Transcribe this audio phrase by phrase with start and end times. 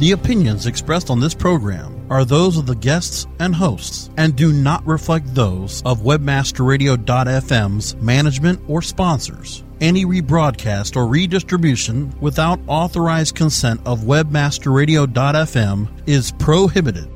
[0.00, 4.50] The opinions expressed on this program are those of the guests and hosts and do
[4.50, 9.62] not reflect those of webmasterradio.fm's management or sponsors.
[9.82, 17.06] Any rebroadcast or redistribution without authorized consent of webmasterradio.fm is prohibited.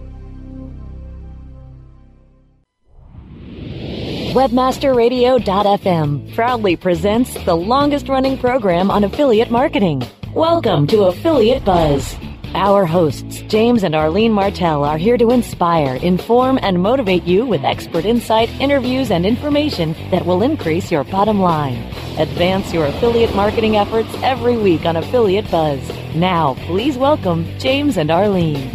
[4.35, 10.03] Webmasterradio.fm proudly presents the longest running program on affiliate marketing.
[10.35, 12.15] Welcome to Affiliate Buzz.
[12.57, 17.65] Our hosts, James and Arlene Martell, are here to inspire, inform, and motivate you with
[17.65, 21.83] expert insight, interviews, and information that will increase your bottom line.
[22.17, 25.81] Advance your affiliate marketing efforts every week on Affiliate Buzz.
[26.15, 28.71] Now, please welcome James and Arlene.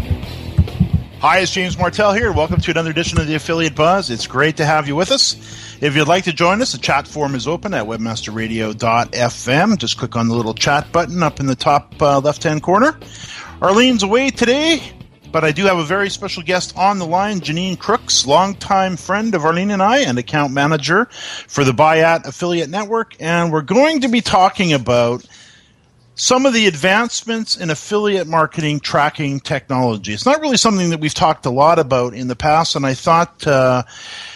[1.22, 2.34] Hi, it's James Martell here.
[2.34, 4.10] Welcome to another edition of the Affiliate Buzz.
[4.10, 5.36] It's great to have you with us.
[5.82, 9.78] If you'd like to join us, the chat form is open at webmasterradio.fm.
[9.78, 13.00] Just click on the little chat button up in the top uh, left hand corner.
[13.62, 14.82] Arlene's away today,
[15.34, 19.36] but I do have a very special guest on the line, Jeannine Crooks, longtime friend
[19.36, 21.10] of Arlene and I, and account manager
[21.48, 23.18] for the Buy.at Affiliate Network.
[23.20, 25.26] And we're going to be talking about
[26.20, 30.14] some of the advancements in affiliate marketing tracking technology.
[30.14, 32.94] It's not really something that we've talked a lot about in the past, and I
[32.94, 33.84] thought uh,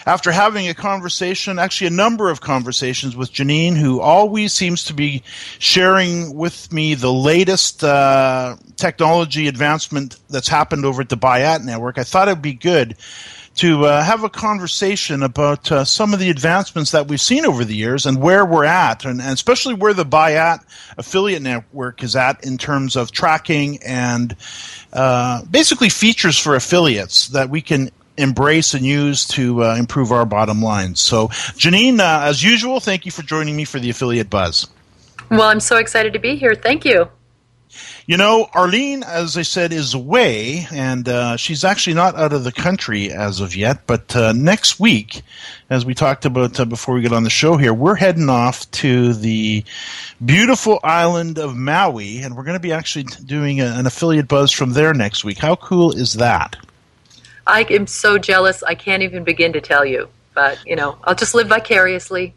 [0.06, 4.94] after having a conversation, actually a number of conversations with Jeannine, who always seems to
[4.94, 5.22] be
[5.58, 11.98] sharing with me the latest uh, technology advancement that's happened over at the Buy.at Network,
[11.98, 12.96] I thought it would be good
[13.56, 17.64] to uh, have a conversation about uh, some of the advancements that we've seen over
[17.64, 20.64] the years and where we're at, and, and, especially where the Buy.at
[20.98, 24.34] affiliate network is at in terms of tracking and
[24.92, 30.26] uh, basically features for affiliates that we can embrace and use to uh, improve our
[30.26, 30.94] bottom line.
[30.94, 34.68] So, Jeannine, uh, as usual, thank you for joining me for the Affiliate Buzz.
[35.30, 36.54] Well, I'm so excited to be here.
[36.54, 37.08] Thank you.
[38.06, 42.44] You know, Arlene, as I said, is away, and uh, she's actually not out of
[42.44, 43.86] the country as of yet.
[43.86, 45.22] But uh, next week,
[45.70, 48.70] as we talked about uh, before we get on the show here, we're heading off
[48.72, 49.64] to the
[50.22, 54.52] beautiful island of Maui, and we're going to be actually doing a, an affiliate buzz
[54.52, 55.38] from there next week.
[55.38, 56.56] How cool is that?
[57.46, 58.62] I am so jealous.
[58.62, 60.10] I can't even begin to tell you.
[60.34, 62.34] But, you know, I'll just live vicariously.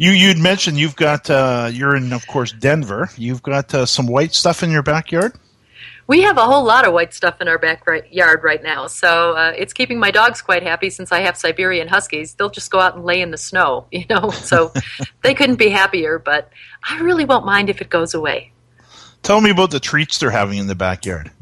[0.00, 3.10] You you'd mentioned you've got uh, you're in of course Denver.
[3.16, 5.34] You've got uh, some white stuff in your backyard.
[6.06, 9.52] We have a whole lot of white stuff in our backyard right now, so uh,
[9.58, 10.88] it's keeping my dogs quite happy.
[10.88, 14.04] Since I have Siberian Huskies, they'll just go out and lay in the snow, you
[14.08, 14.30] know.
[14.30, 14.72] So
[15.22, 16.20] they couldn't be happier.
[16.20, 16.48] But
[16.88, 18.52] I really won't mind if it goes away.
[19.24, 21.32] Tell me about the treats they're having in the backyard.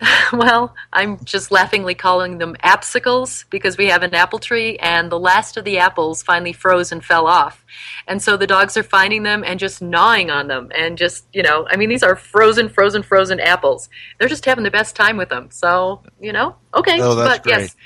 [0.32, 5.18] well, I'm just laughingly calling them apsicles because we have an apple tree and the
[5.18, 7.64] last of the apples finally froze and fell off.
[8.06, 11.42] And so the dogs are finding them and just gnawing on them and just, you
[11.42, 13.88] know, I mean, these are frozen, frozen, frozen apples.
[14.18, 15.50] They're just having the best time with them.
[15.50, 16.98] So, you know, okay.
[17.00, 17.60] Oh, but great.
[17.60, 17.76] yes,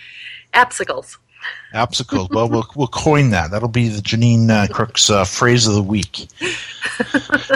[0.52, 1.17] apsicles.
[1.72, 2.31] Apsicles.
[2.31, 3.50] well, we'll we'll coin that.
[3.52, 6.26] That'll be the Jeannine uh, Crooks uh, phrase of the week.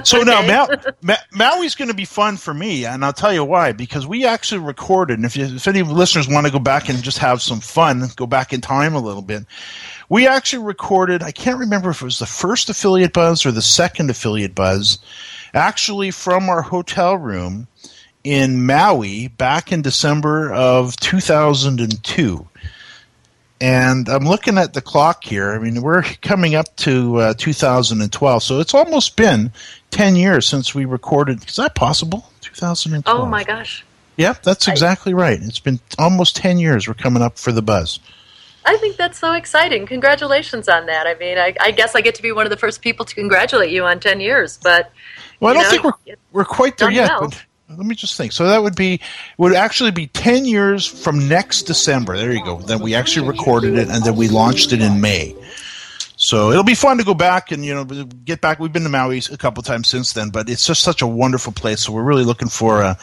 [0.05, 3.45] So now Ma- Ma- Maui's going to be fun for me, and I'll tell you
[3.45, 3.73] why.
[3.73, 7.03] Because we actually recorded, and if you, if any listeners want to go back and
[7.03, 9.45] just have some fun, go back in time a little bit.
[10.09, 11.23] We actually recorded.
[11.23, 14.99] I can't remember if it was the first affiliate buzz or the second affiliate buzz,
[15.53, 17.67] actually from our hotel room
[18.23, 22.49] in Maui back in December of 2002.
[23.65, 25.53] And I'm looking at the clock here.
[25.53, 29.53] I mean, we're coming up to uh, 2012, so it's almost been
[29.91, 31.49] 10 years since we recorded.
[31.49, 32.29] Is that possible?
[32.43, 33.19] 2012.
[33.19, 33.83] Oh my gosh.
[34.19, 35.39] Yep, that's exactly right.
[35.41, 36.87] It's been almost 10 years.
[36.87, 38.01] We're coming up for the buzz.
[38.67, 39.87] I think that's so exciting.
[39.87, 41.07] Congratulations on that.
[41.07, 43.15] I mean, I, I, guess I get to be one of the first people to
[43.15, 44.93] congratulate you on 10 years, but.
[45.41, 47.31] Well, I don't know, think we're, we're quite there yet, well.
[47.31, 47.45] but
[47.77, 48.33] let me just think.
[48.33, 49.01] So that would be
[49.39, 52.17] would actually be ten years from next December.
[52.17, 52.59] There you go.
[52.59, 55.35] Then we actually recorded it, and then we launched it in May.
[56.17, 58.61] So it'll be fun to go back and you know get back.
[58.61, 61.53] We've been to Maui a couple times since then, but it's just such a wonderful
[61.53, 61.83] place.
[61.83, 62.95] So we're really looking for uh,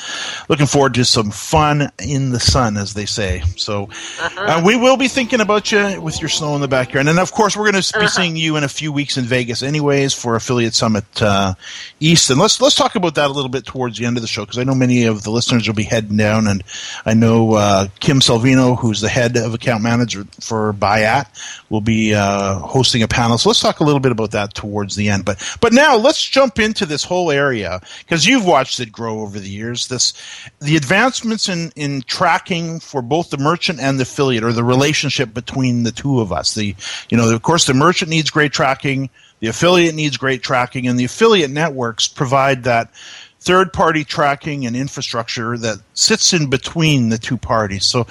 [0.47, 3.43] looking forward to some fun in the sun, as they say.
[3.57, 4.41] So uh-huh.
[4.41, 7.33] uh, we will be thinking about you with your snow in the backyard, and of
[7.33, 8.07] course we're going to be uh-huh.
[8.07, 11.53] seeing you in a few weeks in Vegas, anyways, for Affiliate Summit uh,
[11.99, 12.29] East.
[12.29, 14.43] And let's let's talk about that a little bit towards the end of the show
[14.43, 16.63] because I know many of the listeners will be heading down, and
[17.05, 21.29] I know uh, Kim Salvino, who's the head of account manager for Buy.at,
[21.69, 22.59] will be uh,
[23.01, 23.37] hosting a panel.
[23.37, 25.25] So let's talk a little bit about that towards the end.
[25.25, 29.39] But but now let's jump into this whole area because you've watched it grow over
[29.39, 29.87] the years.
[29.87, 30.13] This
[30.59, 35.33] the advancements in in tracking for both the merchant and the affiliate, or the relationship
[35.33, 36.53] between the two of us.
[36.53, 36.75] The
[37.09, 39.09] you know of course the merchant needs great tracking,
[39.39, 42.91] the affiliate needs great tracking, and the affiliate networks provide that
[43.39, 47.85] third party tracking and infrastructure that sits in between the two parties.
[47.85, 48.05] So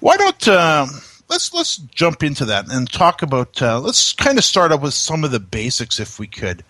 [0.00, 0.86] why don't uh,
[1.28, 3.60] let's let's jump into that and talk about.
[3.60, 6.64] Uh, let's kind of start up with some of the basics, if we could.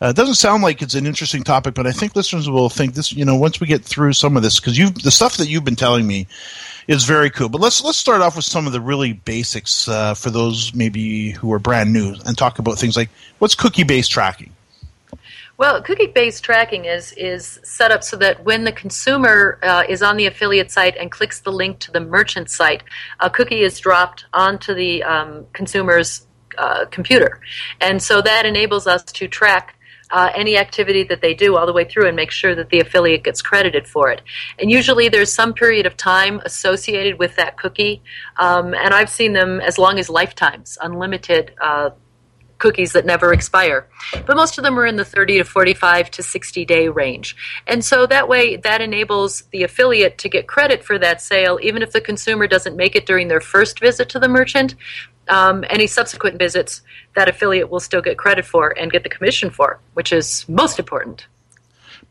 [0.00, 2.94] Uh, it doesn't sound like it's an interesting topic, but I think listeners will think
[2.94, 3.12] this.
[3.12, 5.64] You know, once we get through some of this, because you the stuff that you've
[5.64, 6.26] been telling me
[6.88, 7.48] is very cool.
[7.48, 11.30] But let's let's start off with some of the really basics uh, for those maybe
[11.30, 14.52] who are brand new, and talk about things like what's cookie based tracking.
[15.58, 20.16] Well, cookie-based tracking is is set up so that when the consumer uh, is on
[20.16, 22.82] the affiliate site and clicks the link to the merchant site,
[23.20, 26.26] a cookie is dropped onto the um, consumer's
[26.56, 27.40] uh, computer,
[27.80, 29.78] and so that enables us to track
[30.10, 32.80] uh, any activity that they do all the way through and make sure that the
[32.80, 34.20] affiliate gets credited for it.
[34.58, 38.02] And usually there's some period of time associated with that cookie,
[38.36, 41.90] um, and I've seen them as long as lifetimes, unlimited uh,
[42.62, 43.88] cookies that never expire.
[44.24, 47.36] But most of them are in the 30 to 45 to 60 day range.
[47.66, 51.82] And so that way, that enables the affiliate to get credit for that sale, even
[51.82, 54.76] if the consumer doesn't make it during their first visit to the merchant.
[55.28, 56.82] Um, any subsequent visits,
[57.14, 60.78] that affiliate will still get credit for and get the commission for, which is most
[60.78, 61.26] important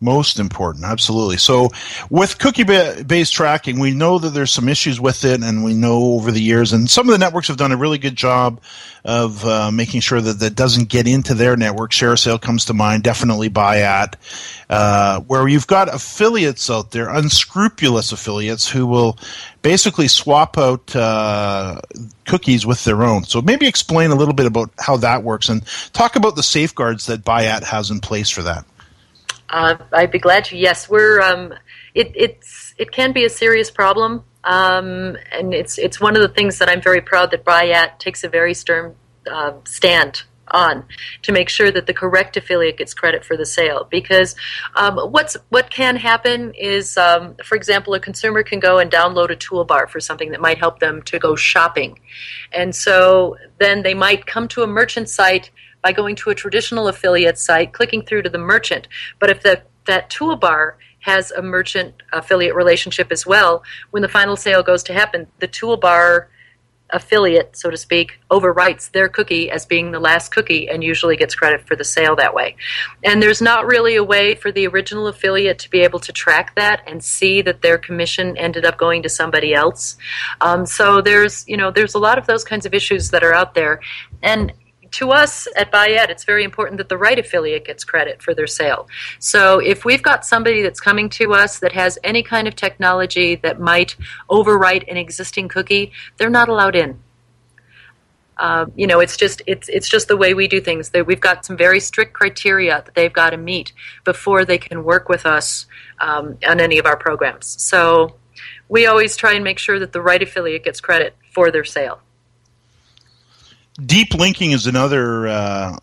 [0.01, 1.37] most important absolutely.
[1.37, 1.69] So
[2.09, 6.13] with cookie based tracking we know that there's some issues with it and we know
[6.13, 8.59] over the years and some of the networks have done a really good job
[9.03, 11.91] of uh, making sure that that doesn't get into their network.
[11.91, 14.15] ShareASale comes to mind definitely Buy.at
[14.69, 19.17] uh, where you've got affiliates out there unscrupulous affiliates who will
[19.61, 21.81] basically swap out uh,
[22.25, 23.23] cookies with their own.
[23.23, 27.07] So maybe explain a little bit about how that works and talk about the safeguards
[27.07, 28.65] that Buy.at has in place for that
[29.51, 30.57] uh, I'd be glad to.
[30.57, 31.21] Yes, we're.
[31.21, 31.53] Um,
[31.93, 36.29] it, it's it can be a serious problem, um, and it's it's one of the
[36.29, 38.95] things that I'm very proud that Buy.at takes a very stern
[39.29, 40.85] uh, stand on
[41.23, 43.87] to make sure that the correct affiliate gets credit for the sale.
[43.89, 44.35] Because
[44.75, 49.31] um, what's what can happen is, um, for example, a consumer can go and download
[49.31, 51.99] a toolbar for something that might help them to go shopping,
[52.53, 56.87] and so then they might come to a merchant site by going to a traditional
[56.87, 58.87] affiliate site, clicking through to the merchant.
[59.19, 64.35] But if the, that toolbar has a merchant affiliate relationship as well, when the final
[64.35, 66.27] sale goes to happen, the toolbar
[66.93, 71.35] affiliate, so to speak, overwrites their cookie as being the last cookie and usually gets
[71.35, 72.55] credit for the sale that way.
[73.03, 76.55] And there's not really a way for the original affiliate to be able to track
[76.55, 79.97] that and see that their commission ended up going to somebody else.
[80.41, 83.33] Um, so there's, you know, there's a lot of those kinds of issues that are
[83.33, 83.79] out there.
[84.21, 84.53] And
[84.91, 88.47] to us at Buy.at, it's very important that the right affiliate gets credit for their
[88.47, 88.87] sale.
[89.19, 93.35] So if we've got somebody that's coming to us that has any kind of technology
[93.35, 93.95] that might
[94.29, 96.99] overwrite an existing cookie, they're not allowed in.
[98.37, 100.89] Uh, you know, it's just it's it's just the way we do things.
[100.89, 103.71] That we've got some very strict criteria that they've got to meet
[104.03, 105.67] before they can work with us
[105.99, 107.61] um, on any of our programs.
[107.61, 108.15] So
[108.67, 112.01] we always try and make sure that the right affiliate gets credit for their sale
[113.85, 115.77] deep linking is another uh,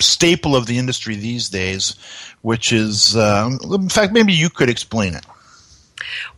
[0.00, 1.96] staple of the industry these days,
[2.42, 5.24] which is, uh, in fact, maybe you could explain it.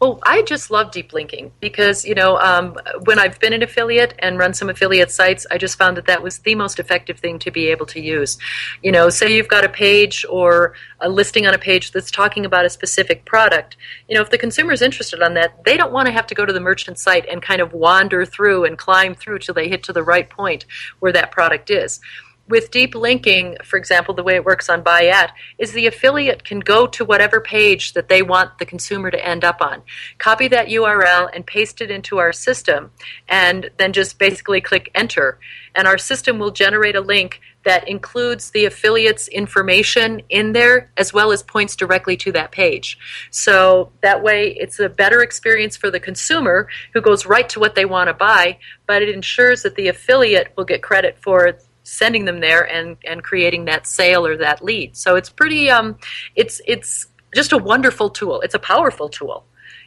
[0.00, 4.14] Well, I just love deep linking because, you know, um, when I've been an affiliate
[4.18, 7.38] and run some affiliate sites, I just found that that was the most effective thing
[7.40, 8.38] to be able to use.
[8.82, 12.44] You know, say you've got a page or a listing on a page that's talking
[12.44, 13.76] about a specific product.
[14.08, 16.35] You know, if the consumer is interested on that, they don't want to have to
[16.35, 19.68] go to the merchant site and kind of wander through and climb through till they
[19.68, 20.64] hit to the right point
[21.00, 22.00] where that product is
[22.48, 26.60] with deep linking, for example, the way it works on Buy.at, is the affiliate can
[26.60, 29.82] go to whatever page that they want the consumer to end up on,
[30.18, 32.90] copy that URL and paste it into our system,
[33.28, 35.38] and then just basically click enter.
[35.74, 41.12] And our system will generate a link that includes the affiliate's information in there as
[41.12, 42.96] well as points directly to that page.
[43.32, 47.74] So that way it's a better experience for the consumer who goes right to what
[47.74, 52.25] they want to buy, but it ensures that the affiliate will get credit for sending
[52.25, 54.97] them there and and creating that sale or that lead.
[54.97, 55.97] So it's pretty um
[56.35, 58.40] it's it's just a wonderful tool.
[58.40, 59.45] It's a powerful tool,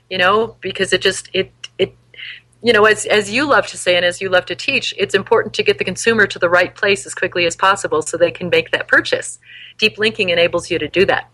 [0.10, 1.96] you know, because it just it it
[2.62, 5.13] you know, as as you love to say and as you love to teach, it's
[5.13, 8.32] important to get the consumer to the right place as quickly as possible so they
[8.32, 9.39] can make that purchase.
[9.77, 11.29] Deep linking enables you to do that.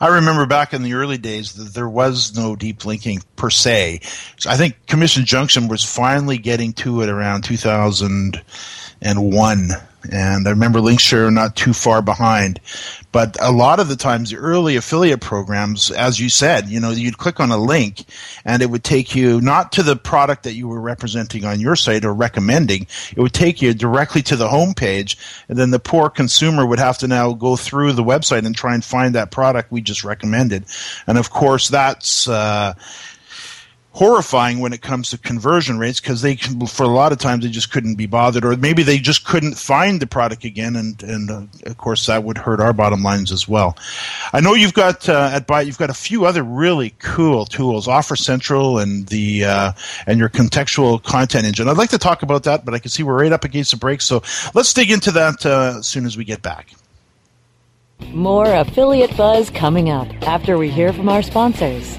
[0.00, 4.00] I remember back in the early days that there was no deep linking per se.
[4.36, 8.42] So I think Commission Junction was finally getting to it around 2000
[9.02, 9.70] and one.
[10.10, 12.60] And I remember Linkshare not too far behind.
[13.12, 16.90] But a lot of the times, the early affiliate programs, as you said, you know,
[16.90, 18.04] you'd click on a link
[18.44, 21.76] and it would take you not to the product that you were representing on your
[21.76, 22.86] site or recommending.
[23.14, 25.16] It would take you directly to the homepage.
[25.48, 28.74] And then the poor consumer would have to now go through the website and try
[28.74, 30.64] and find that product we just recommended.
[31.06, 32.72] And of course, that's, uh,
[33.94, 37.44] horrifying when it comes to conversion rates because they can, for a lot of times
[37.44, 41.02] they just couldn't be bothered or maybe they just couldn't find the product again and
[41.02, 43.76] and uh, of course that would hurt our bottom lines as well.
[44.32, 47.86] I know you've got uh, at Buy you've got a few other really cool tools.
[47.86, 49.72] Offer central and the uh,
[50.06, 51.68] and your contextual content engine.
[51.68, 53.76] I'd like to talk about that but i can see we're right up against the
[53.76, 54.22] break so
[54.54, 56.72] let's dig into that uh, as soon as we get back.
[58.08, 61.98] More affiliate buzz coming up after we hear from our sponsors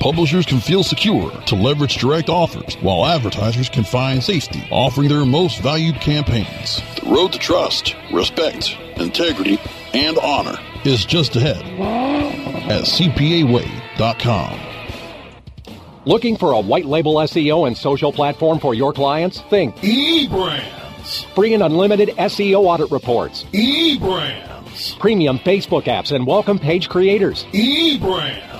[0.00, 5.26] Publishers can feel secure to leverage direct offers, while advertisers can find safety offering their
[5.26, 6.80] most valued campaigns.
[7.04, 9.60] The road to trust, respect, integrity,
[9.92, 11.62] and honor is just ahead
[12.70, 14.58] at CPAWay.com.
[16.06, 19.42] Looking for a white label SEO and social platform for your clients?
[19.50, 21.26] Think eBrandz.
[21.34, 23.44] Free and unlimited SEO audit reports.
[23.52, 24.98] eBrandz.
[24.98, 27.44] Premium Facebook apps and welcome page creators.
[27.52, 28.59] eBrandz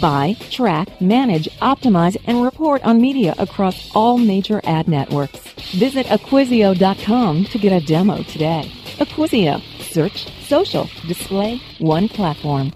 [0.00, 5.38] Buy, track, manage, optimize, and report on media across all major ad networks.
[5.72, 8.70] Visit Acquisio.com to get a demo today.
[8.98, 9.60] Acquisio.
[9.80, 12.72] Search, social, display, one platform.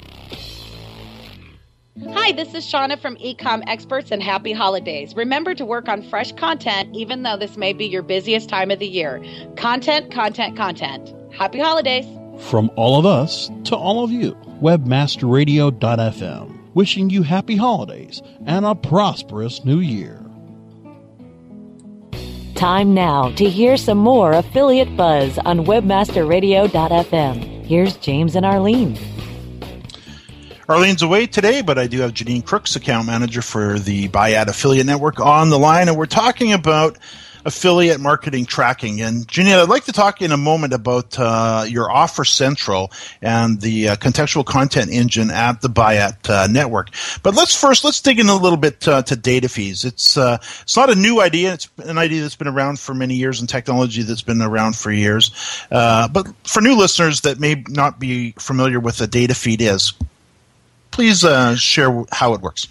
[2.13, 5.17] Hi, this is Shauna from Ecom Experts and Happy Holidays.
[5.17, 8.79] Remember to work on fresh content even though this may be your busiest time of
[8.79, 9.21] the year.
[9.57, 11.13] Content, content, content.
[11.33, 12.07] Happy Holidays.
[12.39, 18.73] From all of us to all of you, webmasterradio.fm wishing you happy holidays and a
[18.73, 20.25] prosperous new year.
[22.55, 27.67] Time now to hear some more affiliate buzz on webmasterradio.fm.
[27.67, 28.97] Here's James and Arlene.
[30.69, 34.87] Arlene's away today, but I do have Jeannine Crooks, account manager for the Buy.at Affiliate
[34.87, 36.97] Network, on the line, and we're talking about
[37.49, 39.01] affiliate marketing tracking.
[39.01, 43.61] And Jeanette, I'd like to talk in a moment about uh, your Offer Central and
[43.61, 46.91] the uh, contextual content engine at the Buy.at uh, network.
[47.23, 49.85] But let's first let's dig in a little bit uh, to data feeds.
[49.85, 51.55] It's uh, it's not a new idea.
[51.55, 54.93] It's an idea that's been around for many years and technology that's been around for
[54.93, 55.33] years.
[55.71, 59.95] Uh, but for new listeners that may not be familiar with a data feed is,
[60.91, 61.25] please
[61.59, 62.69] share how it works.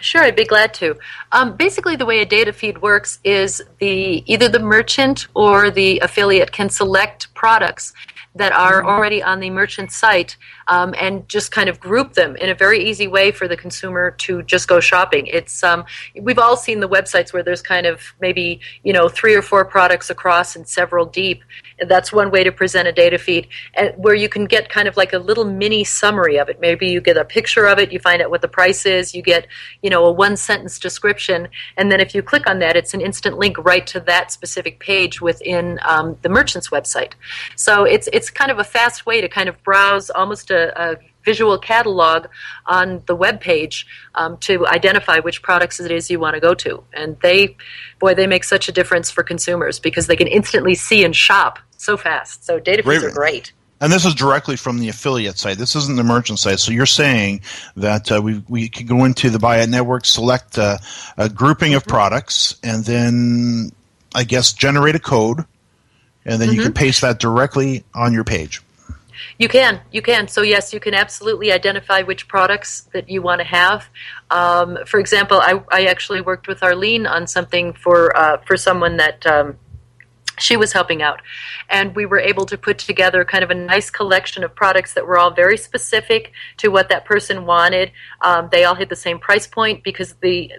[0.00, 0.96] Sure, I'd be glad to.
[1.32, 5.98] Um, basically, the way a data feed works is the either the merchant or the
[6.00, 7.92] affiliate can select products
[8.38, 8.88] that are mm-hmm.
[8.88, 10.36] already on the merchant site
[10.68, 14.12] um, and just kind of group them in a very easy way for the consumer
[14.12, 15.26] to just go shopping.
[15.26, 15.84] It's um,
[16.20, 19.64] we've all seen the websites where there's kind of maybe you know three or four
[19.64, 21.42] products across and several deep.
[21.86, 24.96] That's one way to present a data feed, and where you can get kind of
[24.96, 26.60] like a little mini summary of it.
[26.60, 29.22] Maybe you get a picture of it, you find out what the price is, you
[29.22, 29.46] get
[29.82, 33.00] you know a one sentence description, and then if you click on that, it's an
[33.00, 37.12] instant link right to that specific page within um, the merchant's website.
[37.56, 40.96] So it's it's kind of a fast way to kind of browse almost a, a
[41.30, 42.26] visual catalog
[42.64, 46.54] on the web page um, to identify which products it is you want to go
[46.54, 46.82] to.
[46.94, 47.56] And they,
[47.98, 51.58] boy, they make such a difference for consumers because they can instantly see and shop
[51.76, 52.44] so fast.
[52.46, 53.52] So data feeds are great.
[53.80, 55.58] And this is directly from the affiliate site.
[55.58, 56.58] This isn't the merchant site.
[56.58, 57.42] So you're saying
[57.76, 60.80] that uh, we, we can go into the Buy.at network, select a,
[61.16, 61.90] a grouping of mm-hmm.
[61.90, 63.70] products, and then
[64.14, 65.44] I guess generate a code,
[66.24, 66.56] and then mm-hmm.
[66.56, 68.62] you can paste that directly on your page.
[69.38, 70.28] You can, you can.
[70.28, 73.88] So yes, you can absolutely identify which products that you want to have.
[74.30, 78.96] Um, for example, I, I actually worked with Arlene on something for uh, for someone
[78.98, 79.26] that.
[79.26, 79.58] Um,
[80.40, 81.20] she was helping out
[81.68, 85.04] and we were able to put together kind of a nice collection of products that
[85.04, 89.18] were all very specific to what that person wanted um, they all hit the same
[89.18, 90.52] price point because the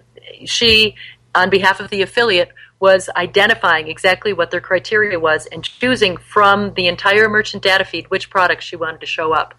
[0.46, 0.96] she
[1.34, 6.74] on behalf of the affiliate was identifying exactly what their criteria was and choosing from
[6.76, 9.54] the entire merchant data feed which products she wanted to show up.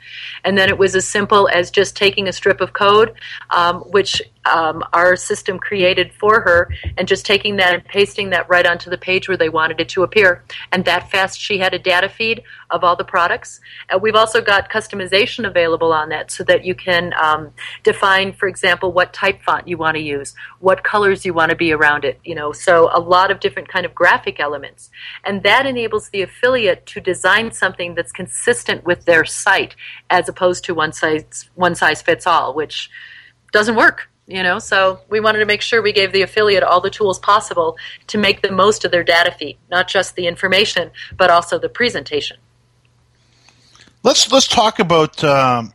[0.44, 3.14] And then it was as simple as just taking a strip of code,
[3.50, 8.48] um, which um, our system created for her and just taking that and pasting that
[8.48, 10.44] right onto the page where they wanted it to appear.
[10.72, 13.60] And that fast, she had a data feed of all the products.
[13.88, 18.48] Uh, we've also got customization available on that so that you can um, define, for
[18.48, 22.04] example, what type font you want to use, what colors you want to be around
[22.04, 22.18] it.
[22.24, 24.90] You know, so a lot of different kind of graphic elements,
[25.24, 29.76] and that enables the affiliate to design something that's consistent with their site,
[30.08, 32.90] as opposed to one size one size fits all, which
[33.52, 34.58] doesn't work you know?
[34.58, 38.18] So we wanted to make sure we gave the affiliate all the tools possible to
[38.18, 42.36] make the most of their data feed not just the information but also the presentation.
[44.02, 45.74] Let's let's talk about um,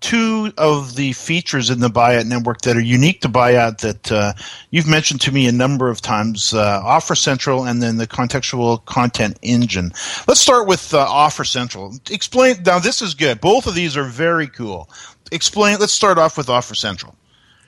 [0.00, 4.32] two of the features in the Buy.at network that are unique to Buy.at that uh,
[4.70, 8.82] you've mentioned to me a number of times uh, offer central and then the contextual
[8.86, 9.92] content engine.
[10.26, 11.94] Let's start with uh, offer central.
[12.10, 13.40] Explain now this is good.
[13.40, 14.88] Both of these are very cool.
[15.30, 17.14] Explain let's start off with offer central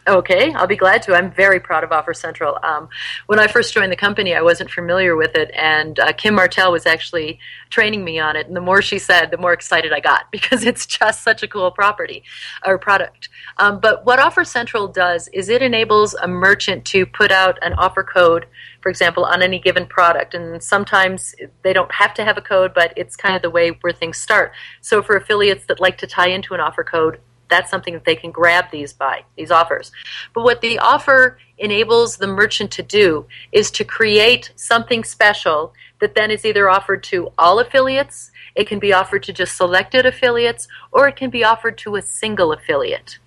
[0.06, 1.14] Okay, I'll be glad to.
[1.14, 2.58] I'm very proud of Offer Central.
[2.62, 2.90] Um,
[3.24, 6.72] when I first joined the company, I wasn't familiar with it, and uh, Kim Martell
[6.72, 7.38] was actually
[7.70, 8.46] training me on it.
[8.46, 11.48] And the more she said, the more excited I got because it's just such a
[11.48, 12.22] cool property
[12.66, 13.30] or product.
[13.56, 17.72] Um, but what Offer Central does is it enables a merchant to put out an
[17.72, 18.44] offer code,
[18.82, 20.34] for example, on any given product.
[20.34, 23.70] And sometimes they don't have to have a code, but it's kind of the way
[23.80, 24.52] where things start.
[24.82, 28.16] So for affiliates that like to tie into an offer code, that's something that they
[28.16, 29.92] can grab these by these offers.
[30.34, 36.14] But what the offer enables the merchant to do is to create something special that
[36.14, 40.68] then is either offered to all affiliates, it can be offered to just selected affiliates,
[40.92, 43.18] or it can be offered to a single affiliate.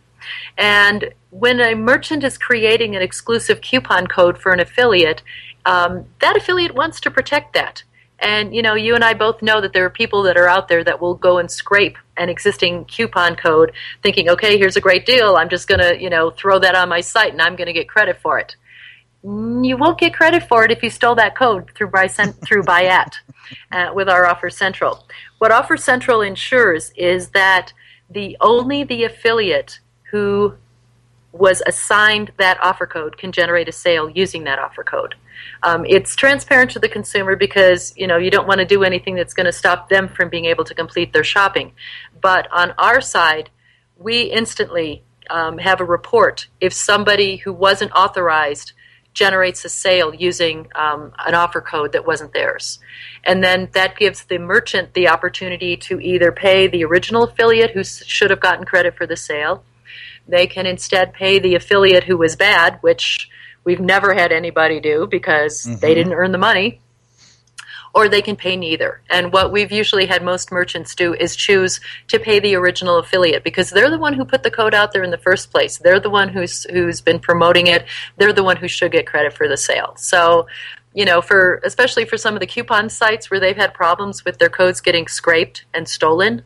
[0.58, 5.21] And when a merchant is creating an exclusive coupon code for an affiliate,
[5.65, 7.84] um, that affiliate wants to protect that.
[8.19, 10.67] And you know, you and I both know that there are people that are out
[10.67, 15.06] there that will go and scrape an existing coupon code, thinking, "Okay, here's a great
[15.06, 15.36] deal.
[15.36, 17.73] I'm just going to, you know, throw that on my site, and I'm going to
[17.73, 18.56] get credit for it."
[19.23, 23.15] You won't get credit for it if you stole that code through by through Buy.at
[23.71, 25.06] uh, with our Offer Central.
[25.38, 27.73] What Offer Central ensures is that
[28.10, 29.80] the only the affiliate
[30.12, 30.56] who
[31.34, 35.15] was assigned that offer code can generate a sale using that offer code.
[35.63, 39.15] Um, it's transparent to the consumer because you know you don't want to do anything
[39.15, 41.73] that's going to stop them from being able to complete their shopping.
[42.21, 43.50] But on our side,
[43.97, 48.73] we instantly um, have a report if somebody who wasn't authorized
[49.17, 52.78] generates a sale using um, an offer code that wasn't theirs.
[53.23, 57.84] And then that gives the merchant the opportunity to either pay the original affiliate who
[57.84, 59.63] should have gotten credit for the sale.
[60.28, 63.28] They can instead pay the affiliate who was bad, which
[63.67, 65.80] we've never had anybody do because mm-hmm.
[65.82, 66.80] they didn't earn the money
[67.93, 69.01] or they can pay neither.
[69.10, 73.43] And what we've usually had most merchants do is choose to pay the original affiliate
[73.43, 75.80] because they're the one who put the code out there in the first place.
[75.80, 77.86] They're the one who's who's been promoting it.
[78.15, 79.95] They're the one who should get credit for the sale.
[79.97, 80.47] So
[80.93, 84.39] you know, for especially for some of the coupon sites where they've had problems with
[84.39, 86.43] their codes getting scraped and stolen,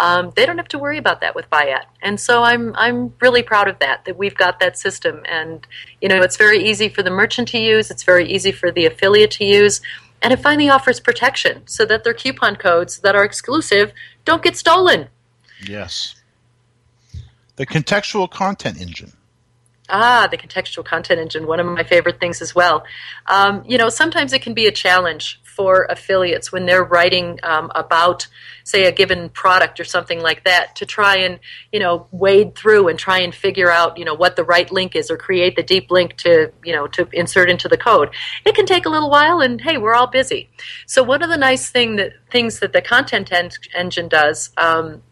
[0.00, 1.86] um, they don't have to worry about that with Buy.at.
[2.02, 5.22] And so I'm I'm really proud of that that we've got that system.
[5.28, 5.66] And
[6.00, 7.90] you know, it's very easy for the merchant to use.
[7.90, 9.80] It's very easy for the affiliate to use.
[10.22, 13.92] And it finally offers protection so that their coupon codes that are exclusive
[14.24, 15.08] don't get stolen.
[15.66, 16.16] Yes.
[17.56, 19.12] The contextual content engine.
[19.88, 22.84] Ah, the contextual content engine, one of my favorite things as well.
[23.26, 27.68] Um, you know, sometimes it can be a challenge for affiliates when they're writing um,
[27.74, 28.28] about,
[28.62, 31.40] say, a given product or something like that to try and,
[31.72, 34.94] you know, wade through and try and figure out, you know, what the right link
[34.94, 38.10] is or create the deep link to, you know, to insert into the code.
[38.44, 40.48] It can take a little while and, hey, we're all busy.
[40.86, 45.02] So one of the nice thing that, things that the content en- engine does um,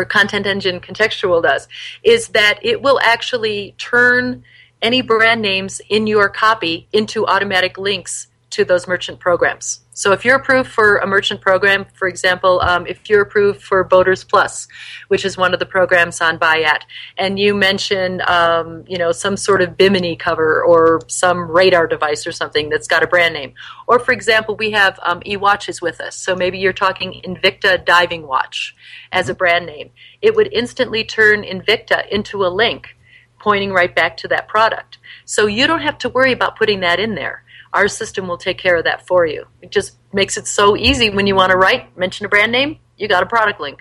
[0.00, 1.68] or content engine contextual does
[2.02, 4.42] is that it will actually turn
[4.82, 9.80] any brand names in your copy into automatic links to those merchant programs.
[9.92, 13.84] So if you're approved for a merchant program, for example, um, if you're approved for
[13.84, 14.66] Boaters Plus,
[15.08, 16.84] which is one of the programs on Buy.at,
[17.18, 22.26] and you mention, um, you know, some sort of Bimini cover or some radar device
[22.26, 23.52] or something that's got a brand name,
[23.86, 26.16] or for example, we have um, e-watches with us.
[26.16, 28.74] So maybe you're talking Invicta diving watch
[29.12, 29.90] as a brand name.
[30.22, 32.96] It would instantly turn Invicta into a link
[33.38, 34.98] pointing right back to that product.
[35.24, 38.58] So you don't have to worry about putting that in there our system will take
[38.58, 39.46] care of that for you.
[39.62, 42.78] It just makes it so easy when you want to write, mention a brand name,
[42.96, 43.80] you got a product link.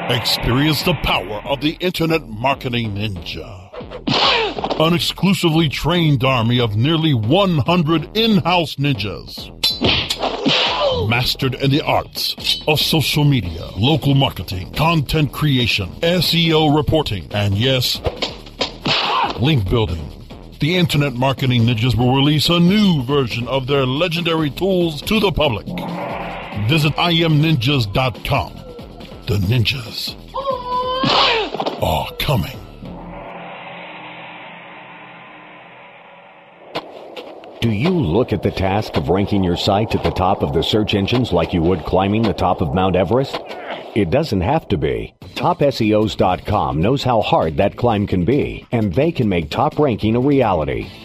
[0.10, 3.63] experience the power of the Internet Marketing Ninja
[4.08, 9.50] an exclusively trained army of nearly 100 in-house ninjas.
[11.10, 18.02] Mastered in the arts of social media, local marketing, content creation, SEO reporting, and yes,
[19.40, 20.10] link building.
[20.60, 25.32] The Internet Marketing Ninjas will release a new version of their legendary tools to the
[25.32, 25.66] public.
[26.70, 28.54] Visit imninjas.com.
[29.28, 30.16] The ninjas
[31.84, 32.63] are coming.
[37.62, 40.62] Do you look at the task of ranking your site at the top of the
[40.62, 43.40] search engines like you would climbing the top of Mount Everest?
[43.96, 45.14] It doesn't have to be.
[45.36, 50.20] TopSEOs.com knows how hard that climb can be, and they can make top ranking a
[50.20, 50.90] reality.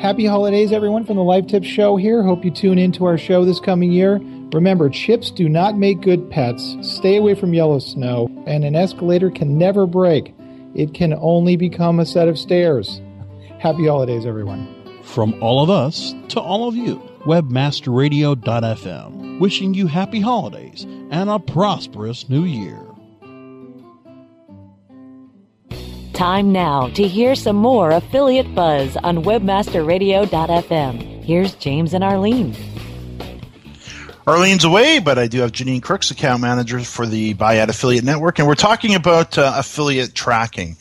[0.00, 2.24] Happy holidays, everyone, from the Live Tips Show here.
[2.24, 4.20] Hope you tune in to our show this coming year.
[4.52, 6.76] Remember, chips do not make good pets.
[6.82, 10.34] Stay away from yellow snow, and an escalator can never break.
[10.74, 13.00] It can only become a set of stairs.
[13.60, 14.66] Happy holidays, everyone.
[15.04, 21.38] From all of us to all of you, webmasterradio.fm, wishing you happy holidays and a
[21.38, 22.85] prosperous new year.
[26.16, 31.22] Time now to hear some more affiliate buzz on webmasterradio.fm.
[31.22, 32.56] Here's James and Arlene.
[34.26, 38.40] Arlene's away, but I do have Jeannine Crooks, account manager for the Buy.at Affiliate Network,
[38.40, 40.76] and we're talking about uh, affiliate tracking.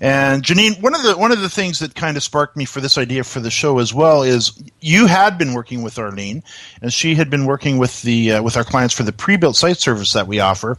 [0.00, 2.80] And Janine, one of the one of the things that kind of sparked me for
[2.80, 6.42] this idea for the show as well is you had been working with Arlene,
[6.82, 9.76] and she had been working with the uh, with our clients for the pre-built site
[9.78, 10.76] service that we offer,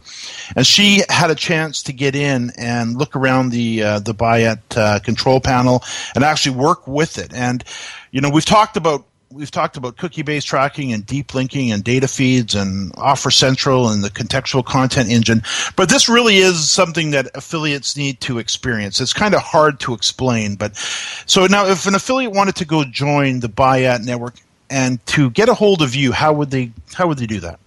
[0.54, 4.76] and she had a chance to get in and look around the uh, the Buy.at
[4.76, 5.82] uh, control panel
[6.14, 7.32] and actually work with it.
[7.32, 7.64] And
[8.10, 11.84] you know, we've talked about we've talked about cookie based tracking and deep linking and
[11.84, 15.40] data feeds and offer central and the contextual content engine
[15.76, 19.00] but this really is something that affiliates need to experience.
[19.00, 20.76] It's kind of hard to explain but
[21.26, 24.34] so now if an affiliate wanted to go join the Buy.at network
[24.68, 27.60] and to get a hold of you how would they how would they do that?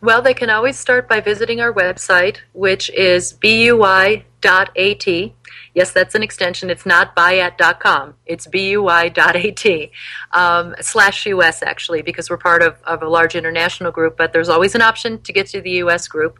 [0.00, 3.34] Well they can always start by visiting our website which is
[4.40, 5.34] buy.at
[5.74, 6.68] Yes, that's an extension.
[6.68, 8.14] It's not buyat.com.
[8.26, 9.90] It's buy.at
[10.32, 14.48] um, slash US, actually, because we're part of, of a large international group, but there's
[14.48, 16.38] always an option to get to the US group.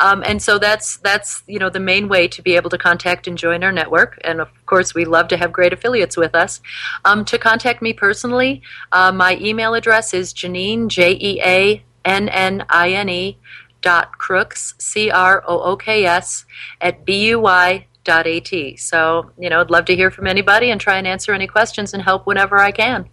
[0.00, 3.26] Um, and so that's, that's, you know, the main way to be able to contact
[3.26, 4.18] and join our network.
[4.24, 6.60] And of course, we love to have great affiliates with us.
[7.04, 12.28] Um, to contact me personally, uh, my email address is Jeannine, J E A N
[12.28, 13.38] N I N E,
[13.80, 16.44] dot crooks, C R O O K S,
[16.80, 18.76] at BUI at.
[18.76, 21.92] So, you know, I'd love to hear from anybody and try and answer any questions
[21.92, 23.10] and help whenever I can.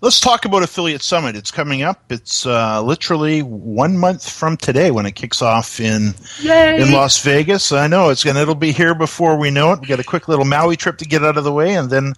[0.00, 1.34] Let's talk about Affiliate Summit.
[1.34, 2.12] It's coming up.
[2.12, 6.80] It's uh, literally one month from today when it kicks off in Yay.
[6.80, 7.72] in Las Vegas.
[7.72, 9.80] I know it's gonna it'll be here before we know it.
[9.80, 12.14] We got a quick little Maui trip to get out of the way, and then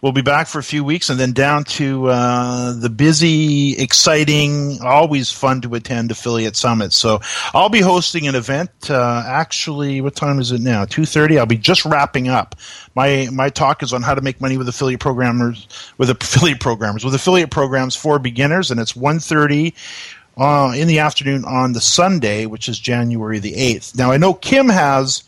[0.00, 4.78] we'll be back for a few weeks, and then down to uh, the busy, exciting,
[4.84, 6.92] always fun to attend Affiliate Summit.
[6.92, 7.20] So
[7.52, 8.70] I'll be hosting an event.
[8.88, 10.84] Uh, actually, what time is it now?
[10.84, 11.40] Two thirty.
[11.40, 12.54] I'll be just wrapping up.
[12.94, 15.66] My my talk is on how to make money with affiliate programmers
[15.98, 19.74] with affiliate programmers with affiliate programs for beginners, and it's 1.30
[20.36, 23.96] uh, in the afternoon on the Sunday, which is January the 8th.
[23.96, 25.24] Now, I know Kim has.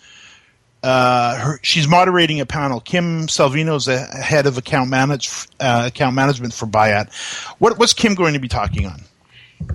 [0.83, 2.79] Uh, her, she's moderating a panel.
[2.79, 7.12] Kim Salvino is a head of account manage uh, account management for Buy.at.
[7.59, 9.00] What, what's Kim going to be talking on?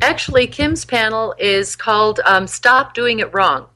[0.02, 3.68] Actually, Kim's panel is called um, "Stop Doing It Wrong."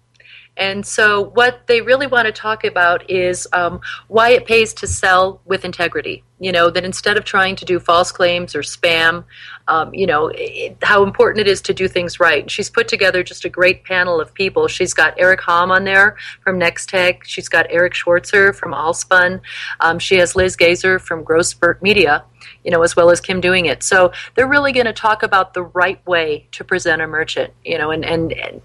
[0.58, 4.88] And so, what they really want to talk about is um, why it pays to
[4.88, 6.24] sell with integrity.
[6.40, 9.24] You know, that instead of trying to do false claims or spam,
[9.68, 12.50] um, you know, it, how important it is to do things right.
[12.52, 14.68] She's put together just a great panel of people.
[14.68, 17.24] She's got Eric Hom on there from Nextech.
[17.24, 19.42] She's got Eric Schwartzer from Allspun.
[19.80, 22.24] Um, she has Liz Gazer from Spurt Media
[22.64, 23.84] you know, as well as Kim doing it.
[23.84, 27.78] So they're really going to talk about the right way to present a merchant, you
[27.78, 28.62] know, and, and, and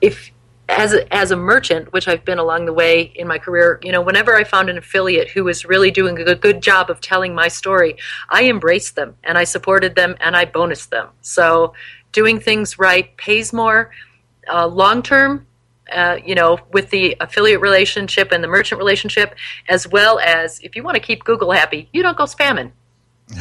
[0.00, 0.30] if
[0.68, 3.92] as a, as a merchant, which I've been along the way in my career, you
[3.92, 7.34] know, whenever I found an affiliate who was really doing a good job of telling
[7.34, 7.96] my story,
[8.30, 11.08] I embraced them and I supported them and I bonused them.
[11.20, 11.74] So
[12.12, 13.90] doing things right pays more
[14.50, 15.46] uh, long term.
[15.92, 19.34] Uh, you know, with the affiliate relationship and the merchant relationship,
[19.68, 22.72] as well as if you want to keep Google happy, you don't go spamming.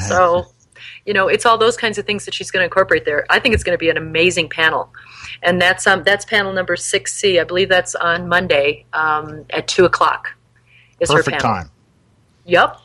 [0.09, 0.47] So,
[1.05, 3.25] you know, it's all those kinds of things that she's going to incorporate there.
[3.29, 4.91] I think it's going to be an amazing panel
[5.41, 7.39] and that's um, that's panel number six C.
[7.39, 10.29] I believe that's on Monday um, at two o'clock.
[10.99, 11.69] Is Perfect time.
[12.45, 12.77] Yep.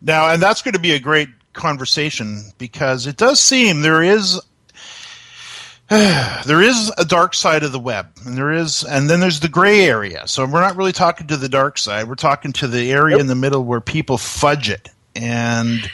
[0.00, 4.40] Now, and that's going to be a great conversation because it does seem there is
[6.46, 9.48] there is a dark side of the web and there is and then there's the
[9.48, 12.90] gray area so we're not really talking to the dark side we're talking to the
[12.90, 15.90] area in the middle where people fudge it and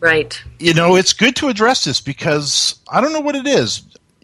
[0.00, 3.82] right you know it's good to address this because i don't know what it is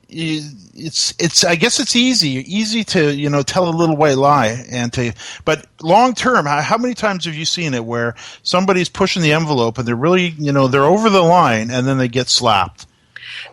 [0.08, 4.64] it's it's I guess it's easy easy to you know tell a little white lie
[4.70, 5.12] and to
[5.44, 9.32] but long term how, how many times have you seen it where somebody's pushing the
[9.32, 12.86] envelope and they're really you know they're over the line and then they get slapped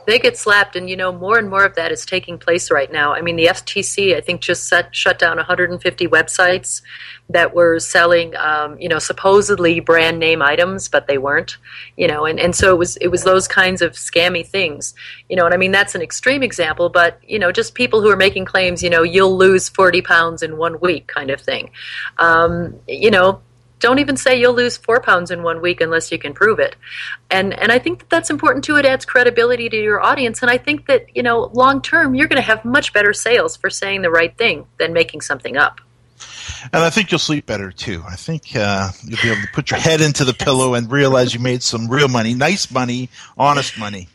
[0.05, 2.91] they get slapped, and you know more and more of that is taking place right
[2.91, 3.13] now.
[3.13, 6.81] I mean, the FTC I think just set, shut down 150 websites
[7.29, 11.57] that were selling, um, you know, supposedly brand name items, but they weren't,
[11.97, 14.93] you know, and, and so it was it was those kinds of scammy things,
[15.29, 18.09] you know, and I mean that's an extreme example, but you know, just people who
[18.09, 21.71] are making claims, you know, you'll lose 40 pounds in one week, kind of thing,
[22.17, 23.41] um, you know
[23.81, 26.75] don't even say you'll lose four pounds in one week unless you can prove it.
[27.29, 28.77] And and I think that that's important too.
[28.77, 32.27] It adds credibility to your audience, and I think that you know long term you're
[32.27, 35.81] going to have much better sales for saying the right thing than making something up.
[36.71, 38.03] And I think you'll sleep better too.
[38.07, 41.33] I think uh, you'll be able to put your head into the pillow and realize
[41.33, 44.07] you made some real money, nice money, honest money.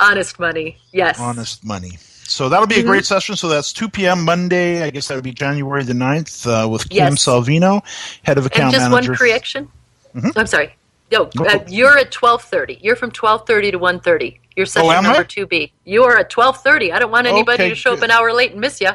[0.00, 1.20] Honest money, yes.
[1.20, 1.98] Honest money.
[2.26, 3.04] So that'll be a great Mm-hmm.
[3.04, 3.36] session.
[3.36, 4.24] So that's 2 p.m.
[4.24, 4.82] Monday.
[4.82, 7.24] I guess that would be January the 9th uh, with Kim Yes.
[7.24, 7.82] Salvino,
[8.22, 9.10] head of account And just manager.
[9.12, 9.68] one correction.
[10.16, 10.32] Mhm.
[10.36, 10.74] I'm sorry.
[11.12, 12.78] No, uh, you're at 12:30.
[12.82, 14.38] You're from 12:30 to 1:30.
[14.56, 15.08] You're session Oh, am I?
[15.12, 15.72] number 2B.
[15.84, 16.92] You are at 12:30.
[16.92, 18.90] I don't want anybody Okay, to show up an hour late and miss you.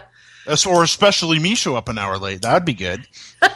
[0.68, 2.42] Or especially me show up an hour late.
[2.42, 3.08] That'd be good.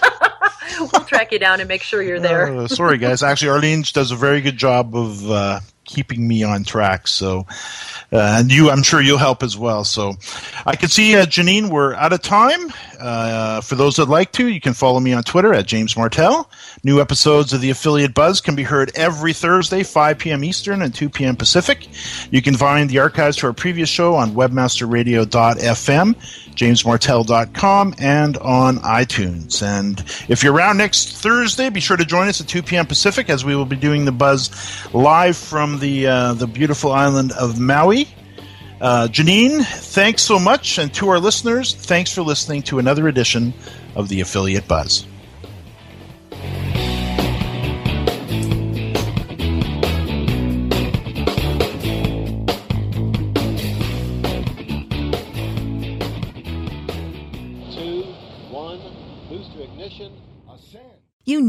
[0.79, 2.47] We'll track you down and make sure you're there.
[2.47, 3.21] Uh, sorry, guys.
[3.21, 7.07] Actually, Arlene does a very good job of uh, keeping me on track.
[7.07, 7.45] So,
[8.11, 9.83] uh, and you, I'm sure you'll help as well.
[9.83, 10.13] So,
[10.65, 12.71] I can see uh, Jeannine, we're out of time.
[12.99, 16.49] Uh, for those that like to, you can follow me on Twitter at James Martell.
[16.83, 20.43] New episodes of the Affiliate Buzz can be heard every Thursday, 5 p.m.
[20.43, 21.35] Eastern and 2 p.m.
[21.35, 21.89] Pacific.
[22.31, 26.15] You can find the archives to our previous show on webmasterradio.fm,
[26.55, 29.61] jamesmartell.com, and on iTunes.
[29.61, 32.85] And if you're around next Thursday, be sure to join us at 2 p.m.
[32.85, 34.49] Pacific as we will be doing the Buzz
[34.93, 38.07] live from the uh, the beautiful island of Maui.
[38.81, 40.77] Uh, Jeannine, thanks so much.
[40.77, 43.53] And to our listeners, thanks for listening to another edition
[43.95, 45.05] of the Affiliate Buzz.